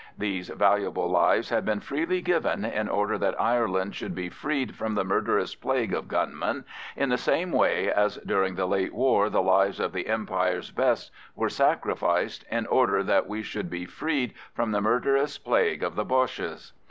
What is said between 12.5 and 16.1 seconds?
order that we should be freed from the murderous plague of the